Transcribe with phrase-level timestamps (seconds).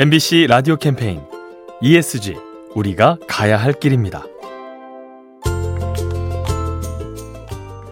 [0.00, 1.20] MBC 라디오 캠페인
[1.82, 2.34] ESG
[2.74, 4.24] 우리가 가야 할 길입니다.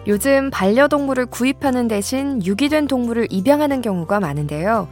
[0.07, 4.87] 요즘 반려동물을 구입하는 대신 유기된 동물을 입양하는 경우가 많은데요.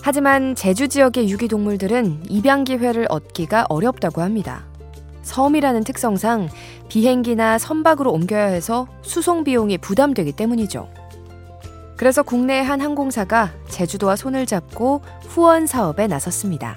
[0.00, 4.64] 하지만 제주 지역의 유기동물들은 입양 기회를 얻기가 어렵다고 합니다.
[5.20, 6.48] 섬이라는 특성상
[6.88, 10.88] 비행기나 선박으로 옮겨야 해서 수송 비용이 부담되기 때문이죠.
[12.04, 16.76] 그래서 국내의 한 항공사가 제주도와 손을 잡고 후원 사업에 나섰습니다.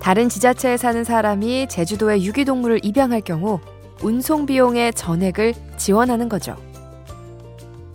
[0.00, 3.58] 다른 지자체에 사는 사람이 제주도에 유기동물을 입양할 경우
[4.02, 6.56] 운송 비용의 전액을 지원하는 거죠.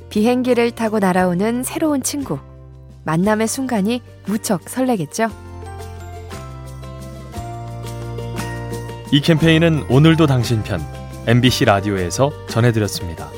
[0.10, 2.40] 비행기를 타고 날아오는 새로운 친구.
[3.04, 5.30] 만남의 순간이 무척 설레겠죠?
[9.12, 10.82] 이 캠페인은 오늘도 당신 편
[11.28, 13.37] MBC 라디오에서 전해드렸습니다.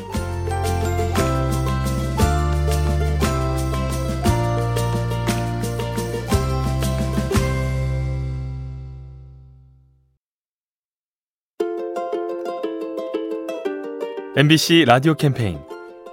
[14.39, 15.59] MBC 라디오 캠페인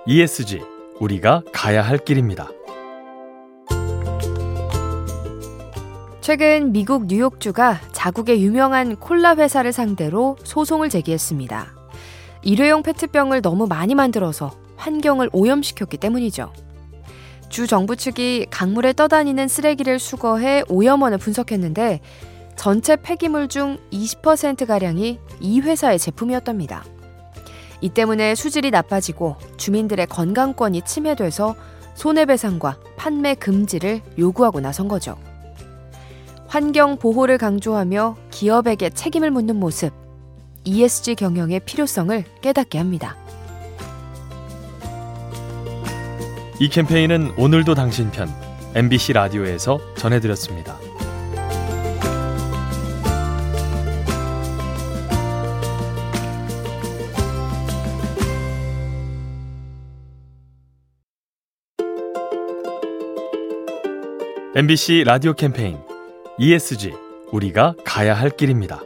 [0.04, 0.60] ESG
[0.98, 2.48] 우리가 가야 할 길입니다.
[6.20, 11.68] 최근 미국 뉴욕주가 자국의 유명한 콜라 회사를 상대로 소송을 제기했습니다.
[12.42, 16.52] 일회용 페트병을 너무 많이 만들어서 환경을 오염시켰기 때문이죠.
[17.48, 22.00] 주 정부 측이 강물에 떠다니는 쓰레기를 수거해 오염원을 분석했는데
[22.56, 26.82] 전체 폐기물 중 20%가량이 이 회사의 제품이었답니다.
[27.80, 31.54] 이 때문에 수질이 나빠지고 주민들의 건강권이 침해돼서
[31.94, 35.16] 손해배상과 판매 금지를 요구하고 나선 거죠.
[36.46, 39.92] 환경 보호를 강조하며 기업에게 책임을 묻는 모습,
[40.64, 43.16] ESG 경영의 필요성을 깨닫게 합니다.
[46.58, 48.28] 이 캠페인은 오늘도 당신 편
[48.74, 50.95] MBC 라디오에서 전해드렸습니다.
[64.58, 65.76] MBC 라디오 캠페인
[66.38, 66.94] ESG
[67.30, 68.80] 우리가 가야 할 길입니다.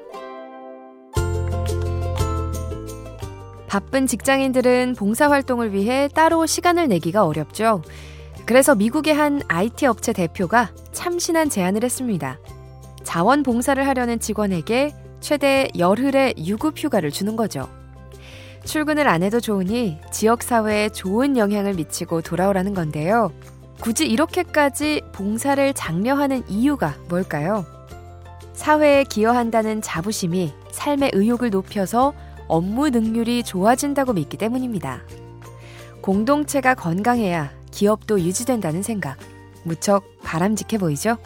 [3.68, 7.82] 바쁜 직장인들은 봉사활동을 위해 따로 시간을 내기가 어렵죠.
[8.46, 12.40] 그래서 미국의 한 IT 업체 대표가 참신한 제안을 했습니다.
[13.04, 17.68] 자원 봉사를 하려는 직원에게 최대 열흘의 유급 휴가를 주는 거죠.
[18.64, 23.30] 출근을 안 해도 좋으니 지역사회에 좋은 영향을 미치고 돌아오라는 건데요.
[23.80, 27.64] 굳이 이렇게까지 봉사를 장려하는 이유가 뭘까요?
[28.52, 32.12] 사회에 기여한다는 자부심이 삶의 의욕을 높여서
[32.46, 35.00] 업무 능률이 좋아진다고 믿기 때문입니다.
[36.02, 39.16] 공동체가 건강해야 기업도 유지된다는 생각.
[39.62, 41.16] 무척 바람직해 보이죠?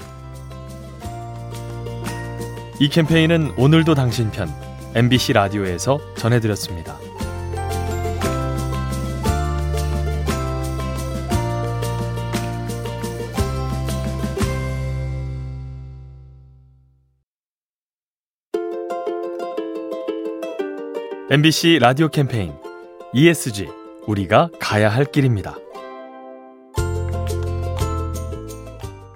[2.79, 4.49] 이 캠페인은 오늘도 당신 편
[4.95, 6.97] MBC 라디오에서 전해드렸습니다.
[21.31, 22.53] MBC 라디오 캠페인
[23.15, 23.67] ESG
[24.07, 25.57] 우리가 가야 할 길입니다.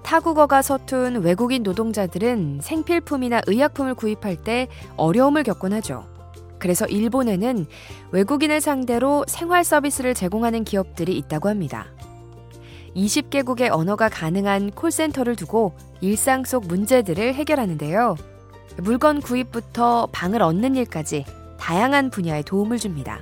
[0.03, 6.07] 타국어가 서툰 외국인 노동자들은 생필품이나 의약품을 구입할 때 어려움을 겪곤 하죠.
[6.59, 7.67] 그래서 일본에는
[8.13, 11.89] 외국인을 상대로 생활 서비스를 제공하는 기업들이 있다고 합니다.
[12.97, 18.17] 20개국의 언어가 가능한 콜센터를 두고 일상 속 문제들을 해결하는데요.
[18.79, 21.27] 물건 구입부터 방을 얻는 일까지
[21.69, 23.21] 다양한 분야에 도움을 줍니다.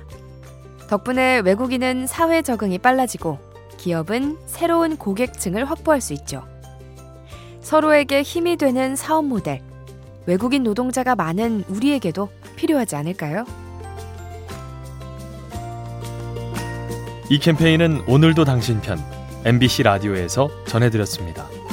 [0.87, 3.39] 덕분에 외국인은 사회 적응이 빨라지고
[3.75, 6.47] 기업은 새로운 고객층을 확보할 수 있죠.
[7.59, 9.59] 서로에게 힘이 되는 사업 모델,
[10.27, 13.43] 외국인 노동자가 많은 우리에게도 필요하지 않을까요?
[17.29, 18.97] 이 캠페인은 오늘도 당신 편
[19.43, 21.66] MBC 라디오에서 전해드렸습니다.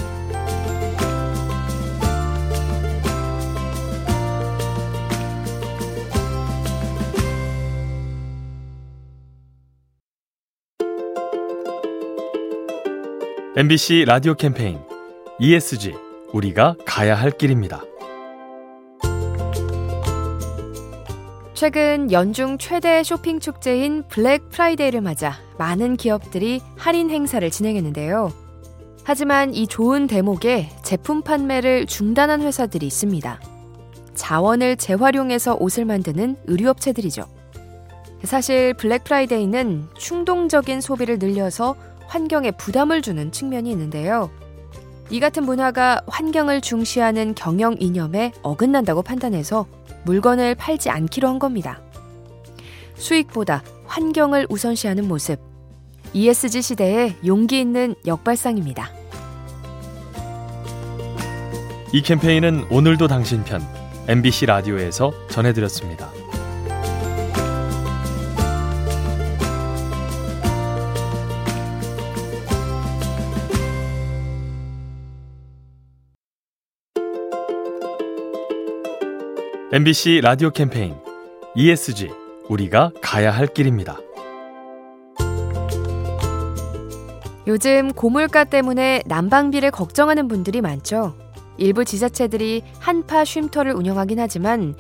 [13.57, 14.81] MBC 라디오 캠페인
[15.39, 15.95] ESG
[16.33, 17.83] 우리가 가야 할 길입니다.
[21.55, 28.33] 최근 연중 최대 쇼핑 축제인 블랙 프라이데이를 맞아 많은 기업들이 할인 행사를 진행했는데요.
[29.05, 33.41] 하지만 이 좋은 대목에 제품 판매를 중단한 회사들이 있습니다.
[34.15, 37.23] 자원을 재활용해서 옷을 만드는 의류업체들이죠.
[38.25, 44.31] 사실 블랙 프라이데이는 충동적인 소비를 늘려서 환경에 부담을 주는 측면이 있는데요.
[45.11, 49.67] 이 같은 문화가 환경을 중시하는 경영 이념에 어긋난다고 판단해서
[50.05, 51.81] 물건을 팔지 않기로 한 겁니다.
[52.97, 55.39] 수익보다 환경을 우선시하는 모습.
[56.13, 58.89] ESG 시대의 용기 있는 역발상입니다.
[61.93, 63.63] 이 캠페인은 오늘도 당신 편
[64.09, 66.11] MBC 라디오에서 전해드렸습니다.
[79.73, 80.95] MBC 라디오 캠페인
[81.57, 82.11] ESG
[82.51, 83.97] 우리가 가야 할 길입니다.
[87.47, 91.17] 요즘 고물가 때문에 난방비를 걱정하는 분들이 많죠.
[91.57, 94.75] 일부 지자체들이 한파 쉼터를 운영하긴 하지만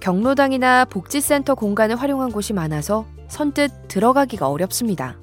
[0.00, 5.18] 경로당이나 복지센터 공간을 활용한 곳이 많아서 선뜻 들어가기가 어렵습니다.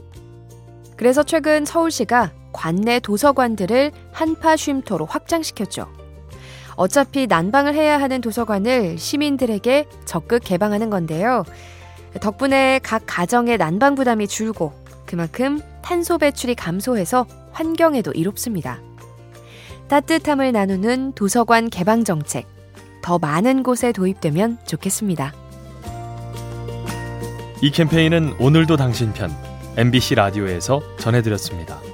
[0.96, 6.07] 그래서 최근 서울시가 관내 도서관들을 한파 쉼터로 확장시켰죠.
[6.78, 11.44] 어차피 난방을 해야 하는 도서관을 시민들에게 적극 개방하는 건데요.
[12.22, 14.72] 덕분에 각 가정의 난방 부담이 줄고
[15.06, 18.80] 그만큼 탄소 배출이 감소해서 환경에도 이롭습니다.
[19.88, 22.46] 따뜻함을 나누는 도서관 개방 정책
[23.02, 25.34] 더 많은 곳에 도입되면 좋겠습니다.
[27.62, 29.32] 이 캠페인은 오늘도 당신 편
[29.78, 31.87] MBC 라디오에서 전해드렸습니다.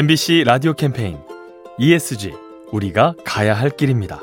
[0.00, 1.18] MBC 라디오 캠페인
[1.76, 2.32] ESG
[2.72, 4.22] 우리가 가야 할 길입니다.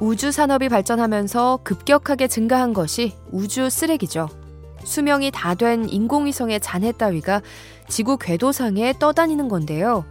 [0.00, 4.28] 우주 산업이 발전하면서 급격하게 증가한 것이 우주 쓰레기죠.
[4.82, 7.40] 수명이 다 된 인공위성의 잔해 따위가
[7.86, 10.04] 지구 궤도상에 떠다니는 건데요.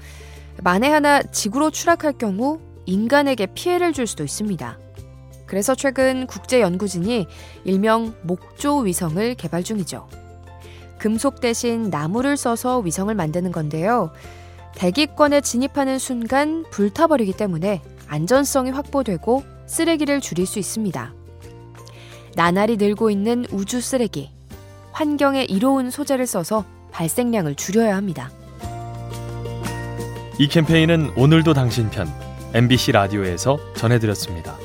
[0.63, 4.80] 만에 하나 지구로 추락할 경우 인간에게 피해를 줄 수도 있습니다.
[5.45, 7.27] 그래서 최근 국제연구진이
[7.65, 10.07] 일명 목조 위성을 개발 중이죠.
[10.97, 14.11] 금속 대신 나무를 써서 위성을 만드는 건데요.
[14.75, 21.13] 대기권에 진입하는 순간 불타버리기 때문에 안전성이 확보되고 쓰레기를 줄일 수 있습니다.
[22.35, 24.31] 나날이 늘고 있는 우주 쓰레기.
[24.91, 28.31] 환경에 이로운 소재를 써서 발생량을 줄여야 합니다.
[30.39, 32.07] 이 캠페인은 오늘도 당신 편
[32.53, 34.55] MBC 라디오에서 전해드렸습니다.